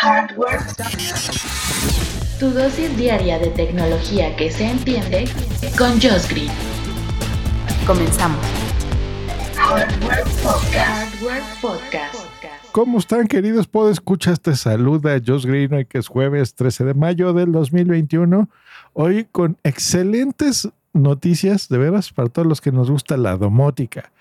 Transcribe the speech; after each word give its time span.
Hardware. 0.00 0.60
Tu 2.38 2.50
dosis 2.50 2.96
diaria 2.96 3.36
de 3.40 3.48
tecnología 3.48 4.36
que 4.36 4.48
se 4.48 4.70
entiende 4.70 5.24
con 5.76 5.90
Josh 6.00 6.28
Green. 6.30 6.52
Comenzamos. 7.84 8.38
Hardware 9.56 10.22
Podcast. 10.40 10.86
Hardware 10.86 11.42
Podcast. 11.60 12.14
¿Cómo 12.70 13.00
están, 13.00 13.26
queridos 13.26 13.66
podescuchas? 13.66 14.40
Te 14.40 14.54
saluda 14.54 15.20
Josh 15.26 15.44
Green 15.44 15.74
hoy 15.74 15.84
que 15.84 15.98
es 15.98 16.06
jueves 16.06 16.54
13 16.54 16.84
de 16.84 16.94
mayo 16.94 17.32
del 17.32 17.50
2021. 17.50 18.48
Hoy 18.92 19.26
con 19.32 19.56
excelentes 19.64 20.68
noticias, 20.92 21.68
de 21.68 21.78
veras, 21.78 22.12
para 22.12 22.28
todos 22.28 22.46
los 22.46 22.60
que 22.60 22.70
nos 22.70 22.88
gusta 22.88 23.16
la 23.16 23.36
domótica, 23.36 24.12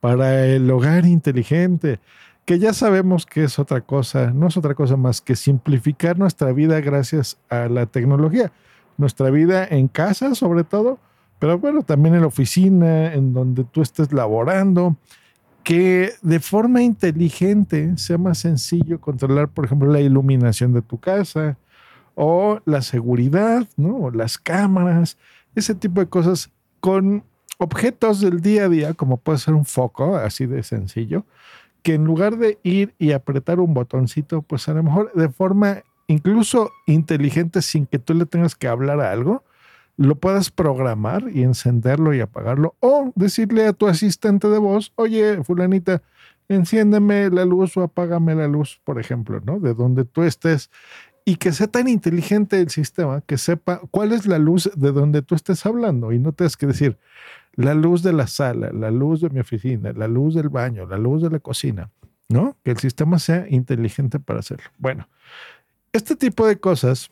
para 0.00 0.46
el 0.46 0.70
hogar 0.70 1.04
inteligente, 1.04 2.00
que 2.48 2.58
ya 2.58 2.72
sabemos 2.72 3.26
que 3.26 3.44
es 3.44 3.58
otra 3.58 3.82
cosa, 3.82 4.30
no 4.30 4.46
es 4.46 4.56
otra 4.56 4.74
cosa 4.74 4.96
más 4.96 5.20
que 5.20 5.36
simplificar 5.36 6.18
nuestra 6.18 6.50
vida 6.50 6.80
gracias 6.80 7.36
a 7.50 7.68
la 7.68 7.84
tecnología. 7.84 8.52
Nuestra 8.96 9.28
vida 9.28 9.66
en 9.68 9.86
casa, 9.86 10.34
sobre 10.34 10.64
todo, 10.64 10.98
pero 11.38 11.58
bueno, 11.58 11.82
también 11.82 12.14
en 12.14 12.22
la 12.22 12.26
oficina, 12.26 13.12
en 13.12 13.34
donde 13.34 13.64
tú 13.64 13.82
estés 13.82 14.14
laborando, 14.14 14.96
que 15.62 16.12
de 16.22 16.40
forma 16.40 16.80
inteligente 16.80 17.98
sea 17.98 18.16
más 18.16 18.38
sencillo 18.38 18.98
controlar, 18.98 19.48
por 19.48 19.66
ejemplo, 19.66 19.92
la 19.92 20.00
iluminación 20.00 20.72
de 20.72 20.80
tu 20.80 20.98
casa 20.98 21.58
o 22.14 22.62
la 22.64 22.80
seguridad, 22.80 23.68
¿no? 23.76 23.94
O 23.94 24.10
las 24.10 24.38
cámaras, 24.38 25.18
ese 25.54 25.74
tipo 25.74 26.00
de 26.00 26.08
cosas 26.08 26.50
con 26.80 27.24
objetos 27.58 28.22
del 28.22 28.40
día 28.40 28.64
a 28.64 28.68
día, 28.70 28.94
como 28.94 29.18
puede 29.18 29.36
ser 29.36 29.52
un 29.52 29.66
foco, 29.66 30.16
así 30.16 30.46
de 30.46 30.62
sencillo, 30.62 31.26
que 31.82 31.94
en 31.94 32.04
lugar 32.04 32.36
de 32.36 32.58
ir 32.62 32.94
y 32.98 33.12
apretar 33.12 33.60
un 33.60 33.74
botoncito, 33.74 34.42
pues 34.42 34.68
a 34.68 34.74
lo 34.74 34.82
mejor 34.82 35.12
de 35.14 35.28
forma 35.28 35.82
incluso 36.06 36.72
inteligente 36.86 37.62
sin 37.62 37.86
que 37.86 37.98
tú 37.98 38.14
le 38.14 38.26
tengas 38.26 38.54
que 38.54 38.68
hablar 38.68 39.00
a 39.00 39.12
algo, 39.12 39.44
lo 39.96 40.14
puedas 40.14 40.50
programar 40.50 41.24
y 41.32 41.42
encenderlo 41.42 42.14
y 42.14 42.20
apagarlo 42.20 42.76
o 42.80 43.12
decirle 43.14 43.66
a 43.66 43.72
tu 43.72 43.88
asistente 43.88 44.48
de 44.48 44.58
voz, 44.58 44.92
oye, 44.94 45.42
fulanita, 45.42 46.02
enciéndeme 46.48 47.30
la 47.30 47.44
luz 47.44 47.76
o 47.76 47.82
apágame 47.82 48.34
la 48.34 48.48
luz, 48.48 48.80
por 48.84 49.00
ejemplo, 49.00 49.40
¿no? 49.44 49.58
De 49.58 49.74
donde 49.74 50.04
tú 50.04 50.22
estés 50.22 50.70
y 51.24 51.36
que 51.36 51.52
sea 51.52 51.66
tan 51.66 51.88
inteligente 51.88 52.58
el 52.58 52.70
sistema 52.70 53.20
que 53.20 53.36
sepa 53.36 53.82
cuál 53.90 54.12
es 54.12 54.24
la 54.24 54.38
luz 54.38 54.70
de 54.74 54.92
donde 54.92 55.20
tú 55.20 55.34
estés 55.34 55.66
hablando 55.66 56.12
y 56.12 56.18
no 56.18 56.32
tengas 56.32 56.56
que 56.56 56.66
decir 56.66 56.96
la 57.58 57.74
luz 57.74 58.04
de 58.04 58.12
la 58.12 58.28
sala, 58.28 58.70
la 58.72 58.92
luz 58.92 59.20
de 59.20 59.30
mi 59.30 59.40
oficina, 59.40 59.92
la 59.92 60.06
luz 60.06 60.36
del 60.36 60.48
baño, 60.48 60.86
la 60.86 60.96
luz 60.96 61.22
de 61.22 61.28
la 61.28 61.40
cocina, 61.40 61.90
¿no? 62.28 62.56
Que 62.62 62.70
el 62.70 62.78
sistema 62.78 63.18
sea 63.18 63.46
inteligente 63.50 64.20
para 64.20 64.38
hacerlo. 64.38 64.70
Bueno, 64.78 65.08
este 65.92 66.14
tipo 66.14 66.46
de 66.46 66.60
cosas 66.60 67.10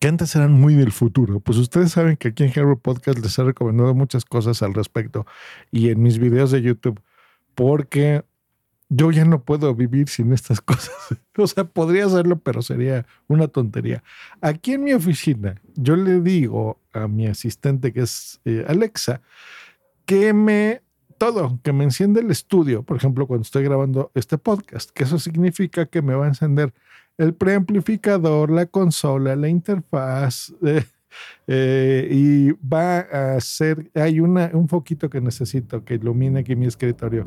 que 0.00 0.08
antes 0.08 0.34
eran 0.34 0.50
muy 0.50 0.74
del 0.74 0.90
futuro, 0.90 1.38
pues 1.38 1.56
ustedes 1.58 1.92
saben 1.92 2.16
que 2.16 2.28
aquí 2.28 2.42
en 2.42 2.50
Hero 2.50 2.76
Podcast 2.76 3.20
les 3.20 3.38
he 3.38 3.44
recomendado 3.44 3.94
muchas 3.94 4.24
cosas 4.24 4.60
al 4.60 4.74
respecto 4.74 5.24
y 5.70 5.90
en 5.90 6.02
mis 6.02 6.18
videos 6.18 6.50
de 6.50 6.60
YouTube, 6.60 7.00
porque 7.54 8.24
yo 8.96 9.10
ya 9.10 9.24
no 9.24 9.42
puedo 9.42 9.74
vivir 9.74 10.08
sin 10.08 10.32
estas 10.32 10.60
cosas. 10.60 10.94
O 11.36 11.46
sea, 11.46 11.64
podría 11.64 12.06
hacerlo, 12.06 12.38
pero 12.38 12.62
sería 12.62 13.06
una 13.26 13.48
tontería. 13.48 14.02
Aquí 14.40 14.74
en 14.74 14.84
mi 14.84 14.92
oficina, 14.92 15.60
yo 15.74 15.96
le 15.96 16.20
digo 16.20 16.78
a 16.92 17.08
mi 17.08 17.26
asistente, 17.26 17.92
que 17.92 18.02
es 18.02 18.40
eh, 18.44 18.64
Alexa, 18.68 19.20
que 20.06 20.32
me 20.32 20.82
todo, 21.18 21.58
que 21.62 21.72
me 21.72 21.84
enciende 21.84 22.20
el 22.20 22.30
estudio, 22.30 22.82
por 22.82 22.96
ejemplo, 22.96 23.26
cuando 23.26 23.42
estoy 23.42 23.62
grabando 23.64 24.10
este 24.14 24.36
podcast, 24.36 24.90
que 24.90 25.04
eso 25.04 25.18
significa 25.18 25.86
que 25.86 26.02
me 26.02 26.14
va 26.14 26.24
a 26.24 26.28
encender 26.28 26.74
el 27.16 27.34
preamplificador, 27.34 28.50
la 28.50 28.66
consola, 28.66 29.36
la 29.36 29.48
interfaz, 29.48 30.52
eh, 30.66 30.84
eh, 31.46 32.08
y 32.10 32.52
va 32.52 33.00
a 33.00 33.40
ser, 33.40 33.90
hay 33.94 34.20
una, 34.20 34.50
un 34.54 34.68
foquito 34.68 35.10
que 35.10 35.20
necesito 35.20 35.84
que 35.84 35.94
ilumine 35.94 36.40
aquí 36.40 36.56
mi 36.56 36.66
escritorio 36.66 37.26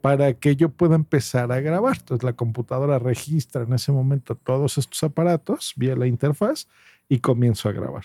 para 0.00 0.32
que 0.34 0.56
yo 0.56 0.70
pueda 0.70 0.94
empezar 0.94 1.52
a 1.52 1.60
grabar. 1.60 1.96
Entonces 1.98 2.24
la 2.24 2.32
computadora 2.32 2.98
registra 2.98 3.62
en 3.62 3.72
ese 3.72 3.92
momento 3.92 4.34
todos 4.34 4.78
estos 4.78 5.02
aparatos 5.02 5.74
vía 5.76 5.96
la 5.96 6.06
interfaz 6.06 6.66
y 7.08 7.18
comienzo 7.18 7.68
a 7.68 7.72
grabar. 7.72 8.04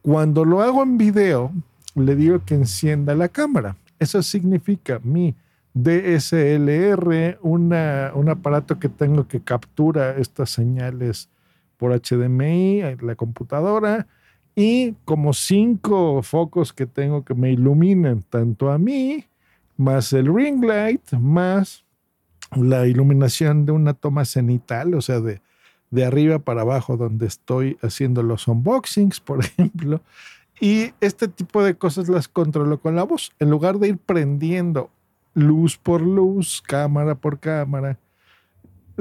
Cuando 0.00 0.44
lo 0.44 0.62
hago 0.62 0.82
en 0.82 0.96
video, 0.96 1.52
le 1.94 2.16
digo 2.16 2.44
que 2.44 2.54
encienda 2.54 3.14
la 3.14 3.28
cámara. 3.28 3.76
Eso 3.98 4.22
significa 4.22 5.00
mi 5.02 5.34
DSLR, 5.74 7.38
una, 7.42 8.12
un 8.14 8.28
aparato 8.28 8.78
que 8.78 8.88
tengo 8.88 9.26
que 9.26 9.40
captura 9.40 10.16
estas 10.16 10.50
señales 10.50 11.28
por 11.76 11.92
HDMI, 11.92 12.96
la 13.00 13.14
computadora, 13.16 14.06
y 14.54 14.92
como 15.04 15.32
cinco 15.32 16.22
focos 16.22 16.72
que 16.72 16.86
tengo 16.86 17.24
que 17.24 17.34
me 17.34 17.52
iluminen 17.52 18.22
tanto 18.22 18.70
a 18.70 18.78
mí, 18.78 19.24
más 19.76 20.12
el 20.12 20.32
ring 20.32 20.62
light, 20.64 21.12
más 21.12 21.84
la 22.54 22.86
iluminación 22.86 23.64
de 23.64 23.72
una 23.72 23.94
toma 23.94 24.24
cenital, 24.24 24.94
o 24.94 25.00
sea, 25.00 25.20
de, 25.20 25.40
de 25.90 26.04
arriba 26.04 26.38
para 26.38 26.62
abajo 26.62 26.96
donde 26.96 27.26
estoy 27.26 27.78
haciendo 27.82 28.22
los 28.22 28.46
unboxings, 28.46 29.20
por 29.20 29.40
ejemplo. 29.44 30.00
Y 30.60 30.92
este 31.00 31.28
tipo 31.28 31.64
de 31.64 31.74
cosas 31.74 32.08
las 32.08 32.28
controlo 32.28 32.78
con 32.78 32.94
la 32.94 33.02
voz. 33.02 33.32
En 33.38 33.50
lugar 33.50 33.78
de 33.78 33.88
ir 33.88 33.98
prendiendo 33.98 34.90
luz 35.34 35.78
por 35.78 36.02
luz, 36.02 36.62
cámara 36.62 37.14
por 37.14 37.40
cámara, 37.40 37.98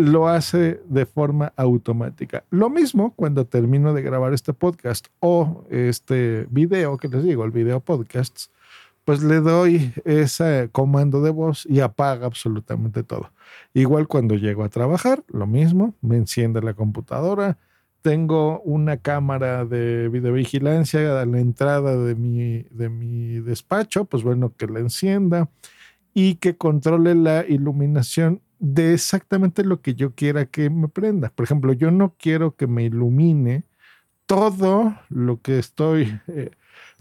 lo 0.01 0.27
hace 0.27 0.81
de 0.87 1.05
forma 1.05 1.53
automática. 1.55 2.43
Lo 2.49 2.69
mismo 2.69 3.13
cuando 3.15 3.45
termino 3.45 3.93
de 3.93 4.01
grabar 4.01 4.33
este 4.33 4.53
podcast 4.53 5.07
o 5.19 5.65
este 5.69 6.47
video 6.49 6.97
que 6.97 7.07
les 7.07 7.23
digo, 7.23 7.45
el 7.45 7.51
video 7.51 7.79
podcast, 7.79 8.47
pues 9.05 9.23
le 9.23 9.39
doy 9.39 9.93
ese 10.05 10.69
comando 10.71 11.21
de 11.21 11.31
voz 11.31 11.65
y 11.65 11.79
apaga 11.79 12.25
absolutamente 12.25 13.03
todo. 13.03 13.31
Igual 13.73 14.07
cuando 14.07 14.35
llego 14.35 14.63
a 14.63 14.69
trabajar, 14.69 15.23
lo 15.27 15.47
mismo, 15.47 15.95
me 16.01 16.17
enciende 16.17 16.61
la 16.61 16.73
computadora, 16.73 17.57
tengo 18.01 18.61
una 18.61 18.97
cámara 18.97 19.65
de 19.65 20.09
videovigilancia 20.09 21.21
a 21.21 21.25
la 21.25 21.39
entrada 21.39 21.95
de 21.95 22.15
mi, 22.15 22.63
de 22.71 22.89
mi 22.89 23.39
despacho, 23.39 24.05
pues 24.05 24.23
bueno, 24.23 24.53
que 24.55 24.67
la 24.67 24.79
encienda 24.79 25.49
y 26.13 26.35
que 26.35 26.57
controle 26.57 27.15
la 27.15 27.45
iluminación 27.47 28.41
de 28.61 28.93
exactamente 28.93 29.63
lo 29.63 29.81
que 29.81 29.95
yo 29.95 30.13
quiera 30.13 30.45
que 30.45 30.69
me 30.69 30.87
prenda. 30.87 31.29
Por 31.29 31.43
ejemplo, 31.43 31.73
yo 31.73 31.89
no 31.89 32.13
quiero 32.17 32.55
que 32.55 32.67
me 32.67 32.83
ilumine 32.83 33.63
todo 34.27 34.95
lo 35.09 35.41
que 35.41 35.57
estoy, 35.57 36.19
eh, 36.27 36.51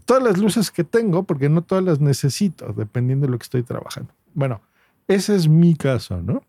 todas 0.07 0.23
las 0.23 0.39
luces 0.39 0.71
que 0.71 0.85
tengo, 0.85 1.25
porque 1.25 1.51
no 1.51 1.63
todas 1.63 1.85
las 1.85 2.01
necesito, 2.01 2.73
dependiendo 2.73 3.27
de 3.27 3.33
lo 3.33 3.39
que 3.39 3.45
estoy 3.45 3.63
trabajando. 3.63 4.11
Bueno, 4.33 4.63
ese 5.07 5.37
es 5.37 5.49
mi 5.49 5.77
caso, 5.77 6.23
¿no? 6.23 6.43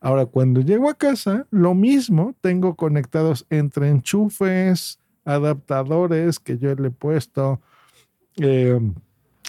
Ahora, 0.00 0.26
cuando 0.26 0.60
llego 0.60 0.90
a 0.90 0.94
casa, 0.94 1.46
lo 1.50 1.74
mismo, 1.74 2.34
tengo 2.40 2.74
conectados 2.74 3.46
entre 3.50 3.88
enchufes, 3.88 4.98
adaptadores 5.24 6.40
que 6.40 6.58
yo 6.58 6.74
le 6.74 6.88
he 6.88 6.90
puesto. 6.90 7.60
Eh, 8.38 8.80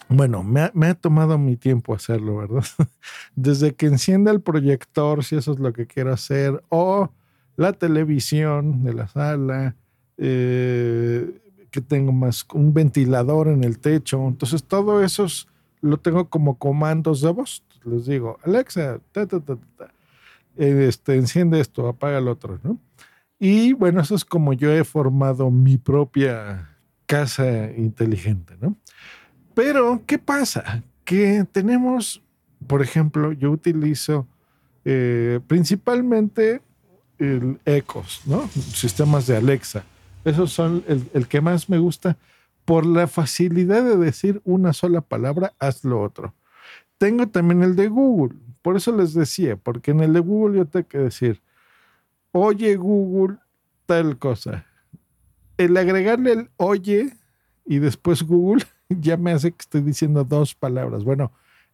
bueno, 0.10 0.44
me 0.44 0.88
ha, 0.88 0.94
tomado 0.94 1.38
mi 1.38 1.58
tiempo 1.58 1.94
hacerlo, 1.94 2.38
¿verdad? 2.38 2.64
Desde 3.36 3.76
que 3.76 3.88
encienda 3.88 4.32
el 4.32 4.42
proyector, 4.42 5.24
si 5.24 5.36
eso 5.36 5.54
es 5.54 5.60
lo 5.60 5.74
que 5.74 5.88
quiero 5.88 6.14
hacer, 6.14 6.64
o 6.70 7.12
la 7.56 7.74
televisión 7.74 8.84
de 8.84 8.94
la 8.94 9.08
sala, 9.08 9.76
eh, 10.18 11.42
que 11.72 11.82
tengo 11.82 12.12
más 12.12 12.46
un 12.54 12.74
ventilador 12.74 13.50
en 13.50 13.64
el 13.64 13.80
techo. 13.80 14.26
Entonces, 14.28 14.64
todo 14.64 15.04
eso 15.04 15.28
lo 15.82 15.98
tengo 15.98 16.30
como 16.30 16.58
comandos 16.58 17.22
de 17.22 17.32
voz. 17.32 17.64
Les 17.84 18.06
digo, 18.06 18.40
Alexa, 18.44 19.00
este, 20.56 21.16
enciende 21.16 21.60
esto, 21.60 21.88
apaga 21.88 22.18
el 22.18 22.28
otro, 22.28 22.60
¿no? 22.64 22.80
Y 23.40 23.74
bueno, 23.74 24.02
eso 24.02 24.16
es 24.16 24.26
como 24.26 24.54
yo 24.54 24.72
he 24.72 24.84
formado 24.84 25.52
mi 25.52 25.78
propia 25.78 26.78
casa 27.06 27.72
inteligente, 27.72 28.56
¿no? 28.60 28.76
Pero, 29.58 30.04
¿qué 30.06 30.20
pasa? 30.20 30.84
Que 31.04 31.44
tenemos, 31.52 32.22
por 32.68 32.84
ejemplo, 32.84 33.32
yo 33.32 33.50
utilizo 33.50 34.28
eh, 34.86 35.40
principalmente 35.48 36.62
el 37.18 37.60
Ecos, 37.66 38.22
¿no? 38.28 38.48
Sistemas 38.50 39.26
de 39.26 39.36
Alexa. 39.36 39.84
Esos 40.24 40.54
son 40.54 40.84
el, 40.88 41.28
que 41.28 41.42
más 41.42 41.72
me 41.72 41.80
gusta 41.80 42.18
por 42.66 42.86
la 42.86 43.08
facilidad 43.08 43.84
de 43.84 43.98
decir 43.98 44.44
una 44.46 44.74
sola 44.74 45.02
palabra, 45.02 45.54
haz 45.58 45.84
lo 45.84 46.04
otro. 46.04 46.36
Tengo 47.00 47.28
también 47.28 47.64
el 47.64 47.76
de 47.76 47.88
Google. 47.88 48.38
Por 48.62 48.78
eso 48.78 48.96
les 48.96 49.16
decía, 49.16 49.56
porque 49.56 49.90
en 49.90 50.02
el 50.02 50.14
de 50.14 50.20
Google 50.20 50.60
yo 50.60 50.66
tengo 50.68 50.88
que 50.88 51.00
decir, 51.00 51.42
oye 52.32 52.76
Google, 52.76 53.38
tal 53.88 54.20
cosa. 54.20 54.68
El 55.58 55.76
agregarle 55.78 56.34
el 56.34 56.50
oye 56.58 57.18
y 57.66 57.80
después 57.80 58.22
Google 58.22 58.64
ya 59.02 59.18
me 59.18 59.32
hace 59.32 59.52
que 59.52 59.62
estoy 59.62 59.82
diciendo 59.82 60.24
dos 60.24 60.56
palabras. 60.56 61.04
Bueno, 61.04 61.32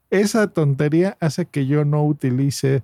esa 0.10 0.48
tontería 0.48 1.18
hace 1.19 1.45
que 1.45 1.65
yo 1.65 1.86
no 1.86 2.06
utilice 2.06 2.83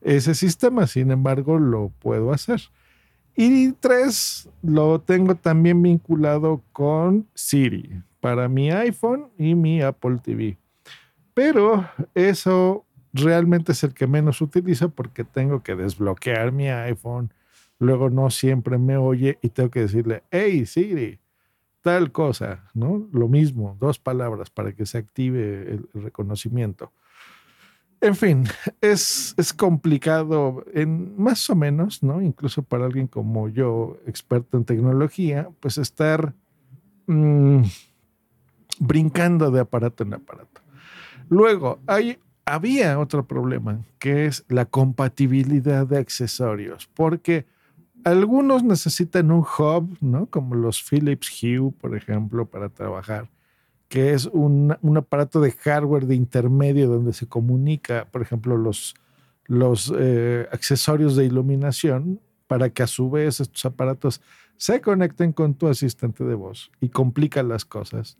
ese 0.00 0.34
sistema, 0.34 0.86
sin 0.86 1.10
embargo, 1.10 1.58
lo 1.58 1.90
puedo 1.98 2.32
hacer. 2.32 2.60
Y 3.34 3.72
tres, 3.72 4.48
lo 4.62 5.00
tengo 5.00 5.34
también 5.36 5.80
vinculado 5.82 6.62
con 6.72 7.26
Siri 7.34 8.02
para 8.20 8.48
mi 8.48 8.70
iPhone 8.70 9.28
y 9.38 9.54
mi 9.54 9.80
Apple 9.80 10.18
TV. 10.22 10.58
Pero 11.34 11.88
eso 12.14 12.84
realmente 13.12 13.72
es 13.72 13.84
el 13.84 13.94
que 13.94 14.06
menos 14.06 14.40
utilizo 14.40 14.90
porque 14.90 15.24
tengo 15.24 15.62
que 15.62 15.76
desbloquear 15.76 16.52
mi 16.52 16.68
iPhone. 16.68 17.32
Luego 17.78 18.10
no 18.10 18.30
siempre 18.30 18.76
me 18.76 18.96
oye 18.96 19.38
y 19.40 19.50
tengo 19.50 19.70
que 19.70 19.80
decirle, 19.80 20.24
hey 20.32 20.66
Siri, 20.66 21.20
tal 21.82 22.12
cosa, 22.12 22.64
¿no? 22.74 23.08
Lo 23.12 23.28
mismo, 23.28 23.76
dos 23.80 23.98
palabras 23.98 24.50
para 24.50 24.72
que 24.72 24.86
se 24.86 24.98
active 24.98 25.72
el 25.72 25.88
reconocimiento. 25.94 26.92
En 28.00 28.14
fin, 28.14 28.44
es, 28.80 29.34
es 29.36 29.52
complicado 29.52 30.64
en 30.72 31.20
más 31.20 31.50
o 31.50 31.56
menos, 31.56 32.02
¿no? 32.02 32.22
Incluso 32.22 32.62
para 32.62 32.86
alguien 32.86 33.08
como 33.08 33.48
yo, 33.48 33.98
experto 34.06 34.56
en 34.56 34.64
tecnología, 34.64 35.48
pues 35.60 35.78
estar 35.78 36.32
mm, 37.06 37.62
brincando 38.78 39.50
de 39.50 39.60
aparato 39.60 40.04
en 40.04 40.14
aparato. 40.14 40.60
Luego, 41.28 41.80
hay, 41.86 42.18
había 42.44 42.98
otro 43.00 43.26
problema, 43.26 43.84
que 43.98 44.26
es 44.26 44.44
la 44.48 44.64
compatibilidad 44.64 45.86
de 45.86 45.98
accesorios, 45.98 46.88
porque 46.94 47.46
algunos 48.04 48.62
necesitan 48.62 49.30
un 49.30 49.40
hub, 49.40 49.96
¿no? 50.00 50.26
Como 50.26 50.54
los 50.54 50.82
Philips 50.82 51.30
Hue, 51.42 51.72
por 51.72 51.96
ejemplo, 51.96 52.46
para 52.46 52.68
trabajar 52.68 53.28
que 53.88 54.12
es 54.12 54.26
un, 54.26 54.76
aparato 54.96 55.40
de 55.40 55.52
hardware 55.52 56.06
de 56.06 56.14
intermedio 56.14 56.88
donde 56.88 57.12
se 57.12 57.26
comunica, 57.26 58.06
por 58.10 58.22
ejemplo, 58.22 58.56
los, 58.56 58.94
los 59.46 59.92
eh, 59.98 60.46
accesorios 60.52 61.16
de 61.16 61.24
iluminación 61.24 62.20
para 62.46 62.70
que 62.70 62.82
a 62.82 62.86
su 62.86 63.10
vez 63.10 63.40
estos 63.40 63.64
aparatos 63.64 64.20
se 64.56 64.80
conecten 64.80 65.32
con 65.32 65.54
tu 65.54 65.68
asistente 65.68 66.24
de 66.24 66.34
voz 66.34 66.70
y 66.80 66.90
complican 66.90 67.48
las 67.48 67.64
cosas. 67.64 68.18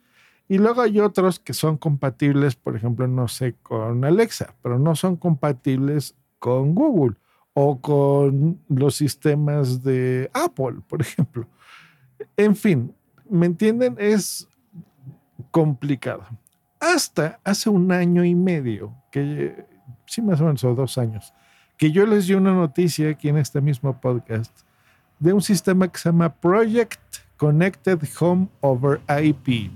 Y 0.49 0.57
luego 0.57 0.81
hay 0.81 1.01
otros 1.01 1.39
que 1.39 1.53
son 1.53 1.77
compatibles, 1.77 2.57
por 2.57 2.75
ejemplo, 2.75 3.07
no 3.07 3.29
sé, 3.29 3.55
con 3.63 4.05
Alexa, 4.05 4.55
pero 4.63 4.79
no 4.79 4.97
son 4.97 5.17
compatibles 5.17 6.15
con 6.39 6.75
Google 6.75 7.17
o 7.61 7.81
con 7.81 8.61
los 8.69 8.95
sistemas 8.95 9.83
de 9.83 10.31
Apple, 10.33 10.77
por 10.87 11.01
ejemplo. 11.01 11.45
En 12.37 12.55
fin, 12.55 12.95
¿me 13.29 13.47
entienden? 13.47 13.97
Es 13.99 14.49
complicado. 15.51 16.25
Hasta 16.79 17.41
hace 17.43 17.69
un 17.69 17.91
año 17.91 18.25
y 18.25 18.37
medio, 18.37 18.95
que 19.11 19.67
sí 20.07 20.23
más 20.23 20.41
o 20.41 20.45
menos, 20.45 20.63
o 20.63 20.73
dos 20.73 20.99
años, 20.99 21.35
que 21.77 21.91
yo 21.91 22.07
les 22.07 22.29
di 22.29 22.35
una 22.35 22.55
noticia 22.55 23.11
aquí 23.11 23.29
en 23.29 23.39
este 23.39 23.61
mismo 23.61 24.01
podcast 24.01 24.57
de 25.19 25.33
un 25.33 25.43
sistema 25.43 25.89
que 25.89 25.99
se 25.99 26.11
llama 26.11 26.33
Project 26.33 27.01
Connected 27.37 27.99
Home 28.21 28.47
Over 28.61 29.01
IP. 29.09 29.73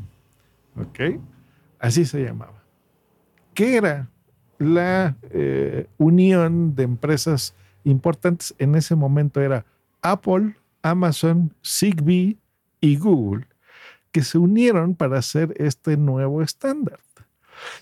¿Ok? 0.76 1.20
Así 1.81 2.05
se 2.05 2.23
llamaba. 2.23 2.62
Que 3.55 3.76
era 3.76 4.08
la 4.61 5.17
eh, 5.32 5.88
unión 5.99 6.76
de 6.76 6.85
empresas 6.85 7.56
importantes 7.84 8.55
en 8.58 8.75
ese 8.75 8.94
momento 8.94 9.40
era 9.40 9.64
Apple, 10.02 10.56
Amazon, 10.82 11.55
Zigbee 11.64 12.38
y 12.81 12.96
Google 12.96 13.46
que 14.12 14.23
se 14.23 14.38
unieron 14.38 14.94
para 14.94 15.19
hacer 15.19 15.55
este 15.56 15.96
nuevo 15.96 16.43
estándar. 16.43 17.00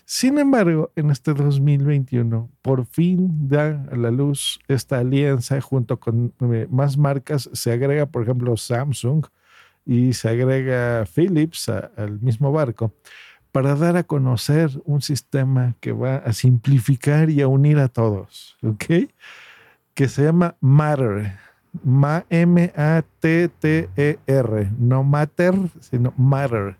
Sin 0.05 0.37
embargo, 0.37 0.91
en 0.95 1.09
este 1.09 1.33
2021, 1.33 2.49
por 2.61 2.85
fin 2.85 3.47
da 3.49 3.85
a 3.91 3.95
la 3.95 4.11
luz 4.11 4.59
esta 4.67 4.99
alianza 4.99 5.59
junto 5.61 5.99
con 5.99 6.33
eh, 6.53 6.67
más 6.69 6.97
marcas. 6.97 7.49
Se 7.53 7.71
agrega, 7.71 8.05
por 8.05 8.23
ejemplo, 8.23 8.55
Samsung 8.57 9.25
y 9.85 10.13
se 10.13 10.29
agrega 10.29 11.05
Philips 11.05 11.67
al 11.69 12.19
mismo 12.21 12.51
barco 12.51 12.93
para 13.51 13.75
dar 13.75 13.97
a 13.97 14.03
conocer 14.03 14.69
un 14.85 15.01
sistema 15.01 15.75
que 15.79 15.91
va 15.91 16.17
a 16.17 16.31
simplificar 16.31 17.29
y 17.29 17.41
a 17.41 17.47
unir 17.47 17.79
a 17.79 17.89
todos, 17.89 18.57
¿ok? 18.61 19.09
Que 20.01 20.09
se 20.09 20.23
llama 20.23 20.57
Matter 20.61 21.37
M-A-T-T-E-R, 22.31 22.71
no 24.79 25.03
matter, 25.03 25.53
sino 25.79 26.11
matter, 26.17 26.77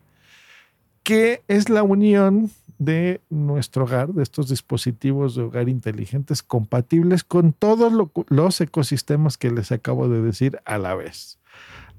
que 1.03 1.43
es 1.47 1.69
la 1.69 1.83
unión 1.83 2.49
de 2.79 3.21
nuestro 3.29 3.83
hogar, 3.83 4.11
de 4.11 4.23
estos 4.23 4.49
dispositivos 4.49 5.35
de 5.35 5.43
hogar 5.43 5.69
inteligentes 5.69 6.41
compatibles 6.41 7.23
con 7.23 7.53
todos 7.53 7.93
los 8.27 8.59
ecosistemas 8.59 9.37
que 9.37 9.51
les 9.51 9.71
acabo 9.71 10.09
de 10.09 10.23
decir 10.23 10.59
a 10.65 10.79
la 10.79 10.95
vez. 10.95 11.37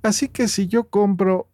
Así 0.03 0.27
que 0.27 0.49
si 0.49 0.67
yo 0.67 0.89
compro 0.89 1.47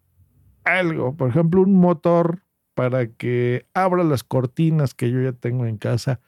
algo, 0.65 1.15
por 1.15 1.29
ejemplo, 1.29 1.61
un 1.61 1.75
motor 1.75 2.41
para 2.73 3.07
que 3.09 3.67
abra 3.75 4.03
las 4.03 4.25
cortinas 4.25 4.95
que 4.95 5.11
yo 5.11 5.21
ya 5.21 5.33
tengo 5.33 5.67
en 5.67 5.77
casa, 5.77 6.21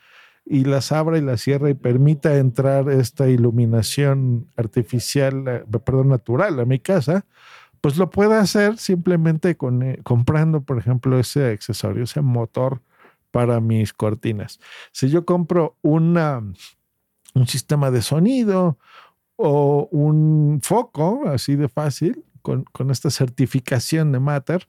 y 0.53 0.65
las 0.65 0.91
abra 0.91 1.17
y 1.17 1.21
las 1.21 1.43
cierra 1.43 1.71
y 1.71 1.75
permita 1.75 2.37
entrar 2.37 2.91
esta 2.91 3.29
iluminación 3.29 4.49
artificial, 4.57 5.45
eh, 5.47 5.65
perdón, 5.85 6.09
natural 6.09 6.59
a 6.59 6.65
mi 6.65 6.81
casa, 6.81 7.25
pues 7.81 7.97
lo 7.97 8.11
puede 8.11 8.35
hacer 8.35 8.77
simplemente 8.77 9.57
con, 9.57 9.85
eh, 9.85 10.01
comprando, 10.03 10.63
por 10.63 10.77
ejemplo, 10.77 11.21
ese 11.21 11.53
accesorio, 11.53 12.03
ese 12.03 12.21
motor 12.21 12.83
para 13.31 13.61
mis 13.61 13.93
cortinas. 13.93 14.59
Si 14.91 15.09
yo 15.09 15.25
compro 15.25 15.77
una, 15.83 16.43
un 17.35 17.47
sistema 17.47 17.93
de 17.93 18.03
sonido 18.03 18.77
o 19.37 19.89
un 19.93 20.59
foco, 20.65 21.29
así 21.29 21.55
de 21.55 21.69
fácil, 21.69 22.25
con, 22.43 22.65
con 22.73 22.91
esta 22.91 23.11
certificación 23.11 24.11
de 24.11 24.19
Matter, 24.19 24.67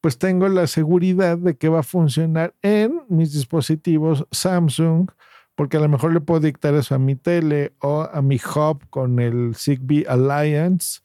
pues 0.00 0.18
tengo 0.18 0.48
la 0.48 0.66
seguridad 0.66 1.38
de 1.38 1.56
que 1.56 1.68
va 1.68 1.80
a 1.80 1.82
funcionar 1.82 2.54
en 2.62 3.02
mis 3.08 3.32
dispositivos 3.32 4.26
Samsung, 4.30 5.10
porque 5.54 5.76
a 5.76 5.80
lo 5.80 5.88
mejor 5.88 6.12
le 6.12 6.20
puedo 6.20 6.40
dictar 6.40 6.74
eso 6.74 6.94
a 6.94 6.98
mi 6.98 7.16
tele 7.16 7.72
o 7.80 8.02
a 8.02 8.22
mi 8.22 8.36
hub 8.36 8.88
con 8.90 9.18
el 9.18 9.54
Zigbee 9.56 10.06
Alliance 10.08 11.00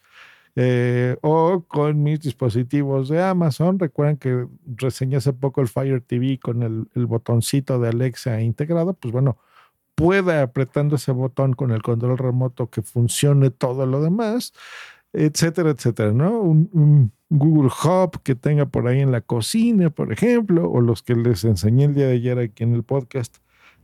eh, 0.56 1.18
o 1.22 1.64
con 1.68 2.04
mis 2.04 2.20
dispositivos 2.20 3.10
de 3.10 3.24
Amazon. 3.24 3.80
Recuerden 3.80 4.18
que 4.18 4.48
reseñé 4.66 5.18
hace 5.18 5.34
poco 5.34 5.62
el 5.62 5.68
Fire 5.68 6.02
TV 6.02 6.40
con 6.40 6.62
el, 6.62 6.88
el 6.94 7.08
botoncito 7.08 7.80
de 7.80 7.90
Alexa 7.90 8.40
integrado. 8.42 8.94
Pues 8.94 9.12
bueno, 9.12 9.40
pueda 9.96 10.42
apretando 10.44 10.96
ese 10.96 11.12
botón 11.12 11.54
con 11.54 11.72
el 11.72 11.82
control 11.82 12.18
remoto 12.18 12.70
que 12.70 12.82
funcione 12.82 13.50
todo 13.50 13.86
lo 13.86 14.02
demás, 14.02 14.54
etcétera, 15.14 15.72
etcétera, 15.72 16.12
¿no? 16.12 16.42
un 16.42 17.12
Google 17.36 17.72
Hub 17.84 18.22
que 18.22 18.36
tenga 18.36 18.68
por 18.68 18.88
ahí 18.88 19.02
en 19.02 19.12
la 19.12 19.22
cocina, 19.22 19.90
por 19.90 20.14
ejemplo, 20.14 20.70
o 20.70 20.82
los 20.82 21.02
que 21.02 21.16
les 21.16 21.44
enseñé 21.44 21.86
el 21.86 21.96
día 21.96 22.06
de 22.06 22.14
ayer 22.14 22.38
aquí 22.38 22.64
en 22.64 22.76
el 22.76 22.84
podcast, 22.84 23.38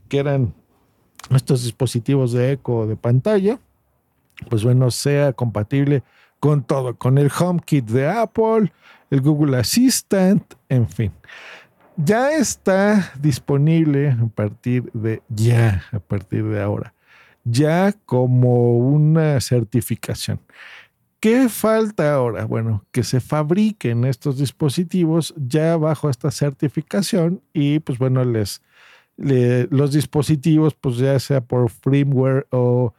que 0.08 0.18
eran 0.18 0.54
estos 1.34 1.64
dispositivos 1.64 2.32
de 2.32 2.52
eco 2.52 2.86
de 2.86 2.94
pantalla, 2.94 3.58
pues 4.48 4.62
bueno, 4.62 4.90
sea 4.92 5.32
compatible 5.32 6.04
con 6.38 6.62
todo, 6.62 6.96
con 6.96 7.18
el 7.18 7.30
HomeKit 7.36 7.86
de 7.86 8.08
Apple, 8.08 8.72
el 9.10 9.20
Google 9.20 9.56
Assistant, 9.58 10.54
en 10.68 10.88
fin. 10.88 11.12
Ya 11.96 12.30
está 12.32 13.12
disponible 13.20 14.10
a 14.10 14.26
partir 14.28 14.90
de 14.92 15.22
ya, 15.28 15.82
a 15.90 15.98
partir 15.98 16.44
de 16.44 16.62
ahora, 16.62 16.94
ya 17.44 17.92
como 18.06 18.78
una 18.78 19.40
certificación. 19.40 20.40
¿Qué 21.20 21.50
falta 21.50 22.14
ahora? 22.14 22.46
Bueno, 22.46 22.86
que 22.92 23.04
se 23.04 23.20
fabriquen 23.20 24.06
estos 24.06 24.38
dispositivos 24.38 25.34
ya 25.36 25.76
bajo 25.76 26.08
esta 26.08 26.30
certificación 26.30 27.42
y 27.52 27.80
pues 27.80 27.98
bueno, 27.98 28.24
les, 28.24 28.62
los 29.18 29.92
dispositivos, 29.92 30.74
pues 30.74 30.96
ya 30.96 31.18
sea 31.20 31.42
por 31.42 31.70
firmware 31.70 32.46
o 32.50 32.94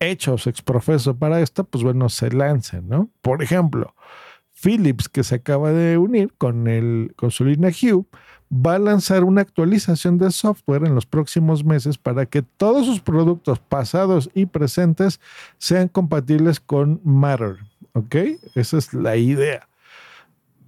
hechos 0.00 0.46
exprofeso 0.46 1.16
para 1.16 1.40
esto, 1.40 1.64
pues 1.64 1.82
bueno, 1.82 2.10
se 2.10 2.30
lancen, 2.30 2.88
¿no? 2.88 3.08
Por 3.22 3.42
ejemplo, 3.42 3.94
Philips, 4.54 5.08
que 5.08 5.24
se 5.24 5.36
acaba 5.36 5.72
de 5.72 5.98
unir 5.98 6.32
con, 6.38 6.68
el, 6.68 7.12
con 7.16 7.30
su 7.30 7.44
línea 7.44 7.70
Hue, 7.70 8.04
va 8.54 8.76
a 8.76 8.78
lanzar 8.78 9.24
una 9.24 9.40
actualización 9.40 10.18
de 10.18 10.30
software 10.30 10.84
en 10.84 10.94
los 10.94 11.06
próximos 11.06 11.64
meses 11.64 11.98
para 11.98 12.26
que 12.26 12.42
todos 12.42 12.86
sus 12.86 13.00
productos 13.00 13.58
pasados 13.58 14.30
y 14.34 14.46
presentes 14.46 15.20
sean 15.58 15.88
compatibles 15.88 16.60
con 16.60 17.00
Matter. 17.04 17.56
¿Ok? 17.92 18.16
Esa 18.54 18.78
es 18.78 18.94
la 18.94 19.16
idea. 19.16 19.68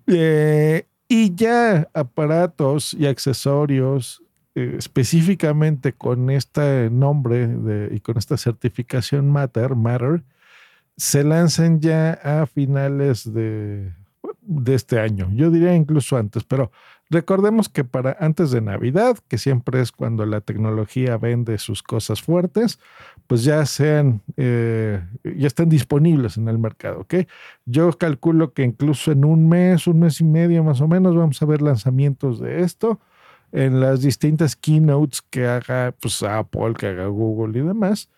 Eh, 0.07 0.87
y 1.09 1.35
ya 1.35 1.89
aparatos 1.95 2.95
y 2.95 3.07
accesorios 3.07 4.23
eh, 4.55 4.77
específicamente 4.79 5.93
con 5.93 6.31
este 6.31 6.89
nombre 6.91 7.91
y 7.93 8.01
con 8.01 8.17
esta 8.17 8.37
certificación 8.37 9.31
Matter, 9.31 9.75
Matter, 9.75 10.23
se 10.97 11.25
lanzan 11.25 11.81
ya 11.81 12.13
a 12.13 12.47
finales 12.47 13.33
de 13.33 13.93
de 14.47 14.75
este 14.75 15.01
año. 15.01 15.29
Yo 15.35 15.51
diría 15.51 15.75
incluso 15.75 16.17
antes, 16.17 16.45
pero 16.45 16.71
recordemos 17.11 17.69
que 17.69 17.85
para 17.85 18.17
antes 18.21 18.51
de 18.51 18.61
Navidad, 18.61 19.19
que 19.29 19.39
siempre 19.39 19.81
es 19.81 19.93
cuando 19.93 20.25
la 20.25 20.41
tecnología 20.41 21.17
vende 21.19 21.59
sus 21.59 21.83
cosas 21.83 22.23
fuertes, 22.23 22.79
pues 23.27 23.45
ya 23.45 23.65
sean, 23.67 24.23
eh, 24.37 25.03
ya 25.25 25.47
están 25.47 25.69
disponibles 25.69 26.37
en 26.37 26.49
el 26.49 26.59
mercado, 26.59 27.01
¿ok? 27.01 27.15
Yo 27.65 27.93
calculo 27.93 28.53
que 28.53 28.63
incluso 28.63 29.13
en 29.13 29.25
un 29.25 29.49
mes, 29.49 29.87
un 29.87 30.01
mes 30.01 30.21
y 30.21 30.25
medio 30.25 30.63
más 30.63 30.81
o 30.81 30.89
menos, 30.89 31.17
vamos 31.17 31.43
a 31.43 31.47
ver 31.47 31.61
lanzamientos 31.61 32.41
de 32.41 32.63
esto 32.63 33.01
en 33.53 33.81
las 33.81 34.03
distintas 34.03 34.57
keynotes 34.57 35.23
que 35.23 35.47
haga 35.47 35.95
pues, 36.01 36.23
Apple, 36.23 36.75
que 36.79 36.87
haga 36.89 37.07
Google 37.07 37.59
y 37.59 37.63
demás 37.63 38.09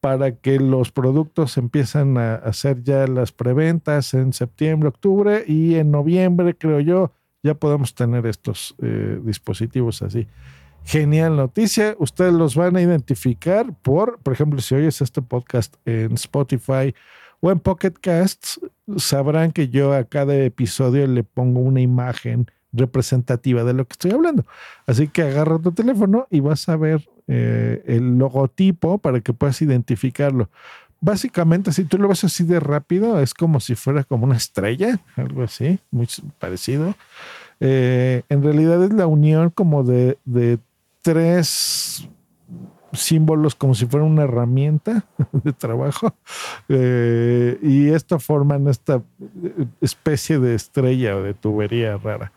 para 0.00 0.36
que 0.36 0.58
los 0.58 0.92
productos 0.92 1.56
empiezan 1.58 2.18
a 2.18 2.34
hacer 2.36 2.82
ya 2.82 3.06
las 3.06 3.32
preventas 3.32 4.14
en 4.14 4.32
septiembre, 4.32 4.88
octubre 4.88 5.44
y 5.46 5.76
en 5.76 5.90
noviembre, 5.90 6.56
creo 6.56 6.80
yo, 6.80 7.12
ya 7.42 7.54
podemos 7.54 7.94
tener 7.94 8.26
estos 8.26 8.74
eh, 8.82 9.20
dispositivos 9.22 10.02
así. 10.02 10.26
Genial 10.84 11.36
noticia. 11.36 11.94
Ustedes 11.98 12.32
los 12.32 12.56
van 12.56 12.76
a 12.76 12.82
identificar 12.82 13.74
por, 13.82 14.18
por 14.20 14.32
ejemplo, 14.32 14.60
si 14.60 14.74
oyes 14.74 15.00
este 15.02 15.20
podcast 15.20 15.74
en 15.84 16.14
Spotify 16.14 16.94
o 17.40 17.50
en 17.50 17.60
Pocket 17.60 17.92
Casts, 18.00 18.60
sabrán 18.96 19.52
que 19.52 19.68
yo 19.68 19.92
a 19.92 20.04
cada 20.04 20.34
episodio 20.36 21.06
le 21.06 21.24
pongo 21.24 21.60
una 21.60 21.80
imagen 21.80 22.50
representativa 22.72 23.64
de 23.64 23.74
lo 23.74 23.86
que 23.86 23.92
estoy 23.92 24.12
hablando. 24.12 24.46
Así 24.86 25.08
que 25.08 25.22
agarra 25.22 25.58
tu 25.58 25.72
teléfono 25.72 26.26
y 26.30 26.40
vas 26.40 26.68
a 26.68 26.76
ver 26.76 27.08
eh, 27.28 27.82
el 27.86 28.18
logotipo 28.18 28.96
para 28.98 29.20
que 29.20 29.34
puedas 29.34 29.60
identificarlo. 29.60 30.48
Básicamente, 31.00 31.72
si 31.72 31.84
tú 31.84 31.98
lo 31.98 32.08
ves 32.08 32.24
así 32.24 32.42
de 32.42 32.58
rápido, 32.58 33.20
es 33.20 33.34
como 33.34 33.60
si 33.60 33.74
fuera 33.74 34.02
como 34.02 34.24
una 34.24 34.36
estrella, 34.36 34.98
algo 35.14 35.42
así, 35.42 35.78
muy 35.90 36.08
parecido. 36.38 36.94
Eh, 37.60 38.22
en 38.28 38.42
realidad 38.42 38.82
es 38.82 38.92
la 38.92 39.06
unión 39.06 39.50
como 39.50 39.84
de, 39.84 40.18
tres 41.02 42.08
símbolos 42.92 43.54
como 43.54 43.74
si 43.74 43.86
fuera 43.86 44.06
una 44.06 44.24
herramienta 44.24 45.04
de 45.32 45.52
trabajo 45.52 46.14
eh, 46.68 47.58
y 47.62 47.90
esto 47.90 48.18
forman 48.18 48.66
esta 48.66 49.02
especie 49.80 50.38
de 50.38 50.54
estrella 50.54 51.16
o 51.16 51.22
de 51.22 51.34
tubería 51.34 51.96
rara. 51.98 52.32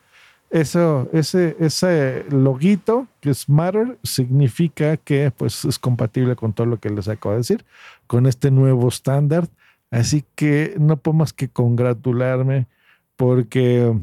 Eso, 0.51 1.09
ese, 1.13 1.55
ese 1.59 2.25
loguito 2.29 3.07
que 3.21 3.29
es 3.29 3.47
Matter 3.47 3.97
significa 4.03 4.97
que 4.97 5.31
pues, 5.31 5.63
es 5.63 5.79
compatible 5.79 6.35
con 6.35 6.51
todo 6.51 6.67
lo 6.67 6.77
que 6.77 6.89
les 6.89 7.07
acabo 7.07 7.31
de 7.31 7.37
decir, 7.37 7.65
con 8.05 8.25
este 8.25 8.51
nuevo 8.51 8.89
estándar. 8.89 9.47
Así 9.91 10.25
que 10.35 10.75
no 10.77 10.97
puedo 10.97 11.17
más 11.17 11.31
que 11.31 11.47
congratularme 11.47 12.67
porque 13.15 13.93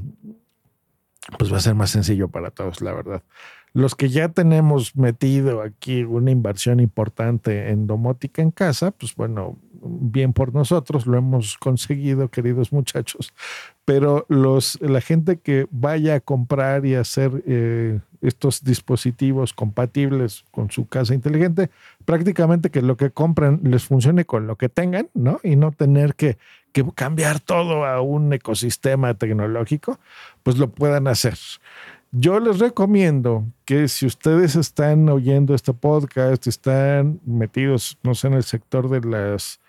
pues 1.36 1.52
va 1.52 1.58
a 1.58 1.60
ser 1.60 1.74
más 1.74 1.90
sencillo 1.90 2.28
para 2.28 2.50
todos, 2.50 2.80
la 2.80 2.94
verdad. 2.94 3.22
Los 3.72 3.94
que 3.94 4.08
ya 4.08 4.28
tenemos 4.28 4.96
metido 4.96 5.62
aquí 5.62 6.02
una 6.02 6.30
inversión 6.30 6.80
importante 6.80 7.70
en 7.70 7.86
domótica 7.86 8.42
en 8.42 8.50
casa, 8.50 8.90
pues 8.90 9.14
bueno, 9.14 9.58
bien 9.82 10.32
por 10.32 10.54
nosotros, 10.54 11.06
lo 11.06 11.16
hemos 11.16 11.56
conseguido, 11.58 12.28
queridos 12.28 12.72
muchachos, 12.72 13.32
pero 13.84 14.26
los, 14.28 14.80
la 14.80 15.00
gente 15.00 15.38
que 15.38 15.66
vaya 15.70 16.16
a 16.16 16.20
comprar 16.20 16.84
y 16.84 16.94
hacer 16.94 17.42
eh, 17.46 18.00
estos 18.20 18.64
dispositivos 18.64 19.52
compatibles 19.52 20.44
con 20.50 20.70
su 20.70 20.86
casa 20.88 21.14
inteligente, 21.14 21.70
prácticamente 22.04 22.70
que 22.70 22.82
lo 22.82 22.96
que 22.96 23.10
compren 23.10 23.60
les 23.64 23.84
funcione 23.84 24.24
con 24.24 24.46
lo 24.46 24.56
que 24.56 24.68
tengan, 24.68 25.08
¿no? 25.14 25.40
Y 25.42 25.56
no 25.56 25.72
tener 25.72 26.14
que, 26.14 26.38
que 26.72 26.84
cambiar 26.94 27.40
todo 27.40 27.84
a 27.84 28.00
un 28.00 28.32
ecosistema 28.32 29.14
tecnológico, 29.14 29.98
pues 30.42 30.58
lo 30.58 30.70
puedan 30.70 31.06
hacer. 31.06 31.38
Yo 32.10 32.40
les 32.40 32.58
recomiendo 32.58 33.44
que 33.66 33.86
si 33.88 34.06
ustedes 34.06 34.56
están 34.56 35.08
oyendo 35.10 35.54
este 35.54 35.74
podcast, 35.74 36.46
están 36.46 37.20
metidos, 37.26 37.98
no 38.02 38.14
sé, 38.14 38.28
en 38.28 38.34
el 38.34 38.44
sector 38.44 38.88
de 38.88 39.06
las 39.06 39.60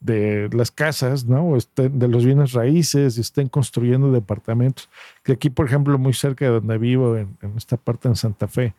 de 0.00 0.48
las 0.52 0.70
casas, 0.70 1.24
¿no? 1.24 1.50
O 1.50 1.58
de 1.76 2.08
los 2.08 2.24
bienes 2.24 2.52
raíces, 2.52 3.18
estén 3.18 3.48
construyendo 3.48 4.12
departamentos. 4.12 4.88
Que 5.24 5.32
aquí, 5.32 5.50
por 5.50 5.66
ejemplo, 5.66 5.98
muy 5.98 6.14
cerca 6.14 6.44
de 6.44 6.52
donde 6.52 6.78
vivo, 6.78 7.16
en, 7.16 7.36
esta 7.56 7.76
parte 7.76 8.08
en 8.08 8.16
Santa 8.16 8.48
Fe, 8.48 8.74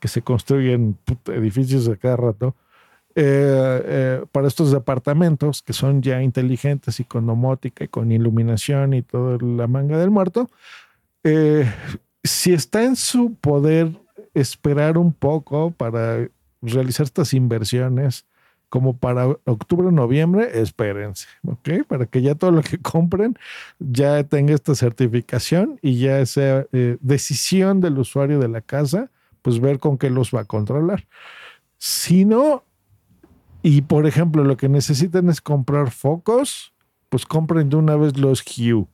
que 0.00 0.08
se 0.08 0.22
construyen 0.22 0.98
edificios 1.26 1.86
de 1.86 1.96
cada 1.96 2.16
rato, 2.16 2.56
eh, 3.14 3.82
eh, 3.84 4.24
para 4.32 4.48
estos 4.48 4.72
departamentos 4.72 5.62
que 5.62 5.72
son 5.72 6.02
ya 6.02 6.20
inteligentes 6.20 6.98
y 6.98 7.04
con 7.04 7.26
domótica 7.26 7.84
y 7.84 7.88
con 7.88 8.10
iluminación 8.10 8.92
y 8.94 9.02
toda 9.02 9.38
la 9.40 9.68
manga 9.68 9.98
del 9.98 10.10
muerto, 10.10 10.50
eh, 11.22 11.64
si 12.24 12.52
está 12.52 12.82
en 12.84 12.96
su 12.96 13.34
poder 13.34 13.92
esperar 14.32 14.98
un 14.98 15.12
poco 15.12 15.70
para 15.70 16.28
realizar 16.62 17.04
estas 17.04 17.34
inversiones, 17.34 18.26
como 18.74 18.96
para 18.96 19.28
octubre 19.44 19.92
noviembre, 19.92 20.50
espérense, 20.60 21.28
¿ok? 21.46 21.86
Para 21.86 22.06
que 22.06 22.22
ya 22.22 22.34
todo 22.34 22.50
lo 22.50 22.62
que 22.62 22.78
compren 22.82 23.38
ya 23.78 24.24
tenga 24.24 24.52
esta 24.52 24.74
certificación 24.74 25.78
y 25.80 26.00
ya 26.00 26.26
sea 26.26 26.66
eh, 26.72 26.96
decisión 27.00 27.80
del 27.80 27.98
usuario 27.98 28.40
de 28.40 28.48
la 28.48 28.62
casa, 28.62 29.10
pues 29.42 29.60
ver 29.60 29.78
con 29.78 29.96
qué 29.96 30.10
los 30.10 30.34
va 30.34 30.40
a 30.40 30.44
controlar. 30.44 31.06
Si 31.78 32.24
no, 32.24 32.64
y 33.62 33.82
por 33.82 34.06
ejemplo, 34.06 34.42
lo 34.42 34.56
que 34.56 34.68
necesitan 34.68 35.28
es 35.28 35.40
comprar 35.40 35.92
focos, 35.92 36.74
pues 37.10 37.26
compren 37.26 37.68
de 37.68 37.76
una 37.76 37.94
vez 37.94 38.18
los 38.18 38.42
Hue, 38.42 38.86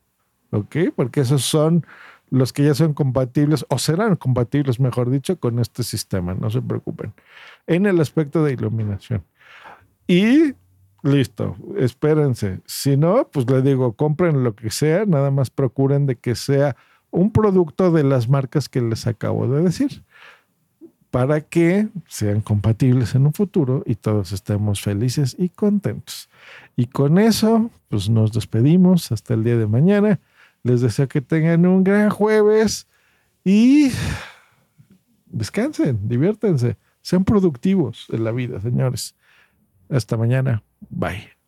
¿ok? 0.50 0.76
Porque 0.94 1.20
esos 1.20 1.42
son 1.42 1.86
los 2.30 2.52
que 2.52 2.64
ya 2.64 2.74
son 2.74 2.94
compatibles 2.94 3.66
o 3.68 3.78
serán 3.78 4.16
compatibles, 4.16 4.80
mejor 4.80 5.10
dicho, 5.10 5.38
con 5.38 5.58
este 5.58 5.82
sistema, 5.82 6.34
no 6.34 6.48
se 6.50 6.62
preocupen, 6.62 7.12
en 7.66 7.86
el 7.86 8.00
aspecto 8.00 8.44
de 8.44 8.52
iluminación. 8.52 9.24
Y 10.06 10.54
listo, 11.02 11.56
espérense. 11.76 12.60
Si 12.66 12.96
no, 12.96 13.28
pues 13.30 13.48
le 13.50 13.62
digo, 13.62 13.92
compren 13.94 14.44
lo 14.44 14.54
que 14.54 14.70
sea, 14.70 15.04
nada 15.06 15.30
más 15.30 15.50
procuren 15.50 16.06
de 16.06 16.16
que 16.16 16.34
sea 16.34 16.76
un 17.10 17.32
producto 17.32 17.90
de 17.90 18.04
las 18.04 18.28
marcas 18.28 18.68
que 18.68 18.80
les 18.80 19.06
acabo 19.06 19.48
de 19.48 19.62
decir, 19.62 20.04
para 21.10 21.40
que 21.40 21.88
sean 22.06 22.40
compatibles 22.40 23.16
en 23.16 23.26
un 23.26 23.32
futuro 23.32 23.82
y 23.84 23.96
todos 23.96 24.30
estemos 24.30 24.80
felices 24.80 25.34
y 25.36 25.48
contentos. 25.48 26.28
Y 26.76 26.86
con 26.86 27.18
eso, 27.18 27.70
pues 27.88 28.08
nos 28.08 28.32
despedimos 28.32 29.10
hasta 29.10 29.34
el 29.34 29.42
día 29.42 29.56
de 29.56 29.66
mañana. 29.66 30.20
Les 30.62 30.80
deseo 30.80 31.08
que 31.08 31.20
tengan 31.20 31.66
un 31.66 31.84
gran 31.84 32.10
jueves 32.10 32.86
y 33.44 33.90
descansen, 35.26 36.08
diviértanse, 36.08 36.76
sean 37.02 37.24
productivos 37.24 38.06
en 38.10 38.24
la 38.24 38.32
vida, 38.32 38.60
señores. 38.60 39.14
Hasta 39.88 40.16
mañana. 40.16 40.62
Bye. 40.88 41.39